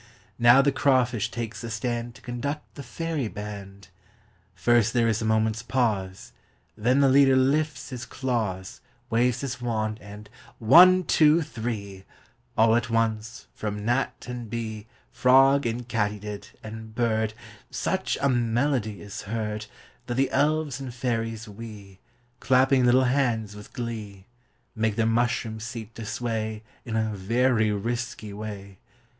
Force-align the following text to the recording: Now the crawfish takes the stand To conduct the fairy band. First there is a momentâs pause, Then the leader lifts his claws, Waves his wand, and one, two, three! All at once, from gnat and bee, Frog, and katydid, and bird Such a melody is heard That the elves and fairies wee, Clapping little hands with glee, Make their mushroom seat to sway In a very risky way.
Now 0.39 0.63
the 0.63 0.71
crawfish 0.71 1.29
takes 1.29 1.61
the 1.61 1.69
stand 1.69 2.15
To 2.15 2.23
conduct 2.23 2.73
the 2.73 2.81
fairy 2.81 3.27
band. 3.27 3.89
First 4.55 4.93
there 4.93 5.07
is 5.07 5.21
a 5.21 5.25
momentâs 5.25 5.67
pause, 5.67 6.31
Then 6.75 7.01
the 7.01 7.07
leader 7.07 7.35
lifts 7.35 7.89
his 7.91 8.07
claws, 8.07 8.81
Waves 9.11 9.41
his 9.41 9.61
wand, 9.61 9.99
and 10.01 10.27
one, 10.57 11.03
two, 11.03 11.43
three! 11.43 12.03
All 12.57 12.75
at 12.75 12.89
once, 12.89 13.45
from 13.53 13.85
gnat 13.85 14.25
and 14.27 14.49
bee, 14.49 14.87
Frog, 15.11 15.67
and 15.67 15.87
katydid, 15.87 16.47
and 16.63 16.95
bird 16.95 17.35
Such 17.69 18.17
a 18.23 18.27
melody 18.27 19.03
is 19.03 19.21
heard 19.29 19.67
That 20.07 20.15
the 20.15 20.31
elves 20.31 20.79
and 20.79 20.91
fairies 20.91 21.47
wee, 21.47 21.99
Clapping 22.39 22.85
little 22.85 23.03
hands 23.03 23.55
with 23.55 23.71
glee, 23.71 24.25
Make 24.75 24.95
their 24.95 25.05
mushroom 25.05 25.59
seat 25.59 25.93
to 25.93 26.07
sway 26.07 26.63
In 26.85 26.95
a 26.95 27.13
very 27.13 27.71
risky 27.71 28.33
way. 28.33 28.79